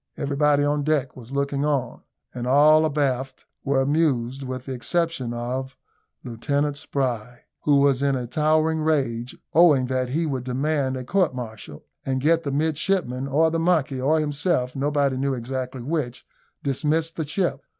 Everybody 0.17 0.63
on 0.63 0.83
deck 0.83 1.15
was 1.15 1.31
looking 1.31 1.63
on, 1.63 2.01
and 2.33 2.47
all 2.47 2.85
abaft 2.85 3.45
were 3.63 3.81
amused, 3.81 4.41
with 4.41 4.65
the 4.65 4.73
exception 4.73 5.31
of 5.31 5.77
Lieutenant 6.23 6.75
Spry, 6.75 7.41
who 7.65 7.75
was 7.75 8.01
in 8.01 8.15
a 8.15 8.25
towering 8.25 8.81
rage, 8.81 9.37
vowing 9.53 9.85
that 9.89 10.09
he 10.09 10.25
would 10.25 10.43
demand 10.43 10.97
a 10.97 11.03
court 11.03 11.35
martial, 11.35 11.83
and 12.03 12.19
get 12.19 12.41
the 12.41 12.51
midshipmen, 12.51 13.27
or 13.27 13.51
the 13.51 13.59
monkey, 13.59 14.01
or 14.01 14.19
himself 14.19 14.75
nobody 14.75 15.17
knew 15.17 15.35
exactly 15.35 15.83
which 15.83 16.25
dismissed 16.63 17.15
the 17.15 17.27
ship. 17.27 17.61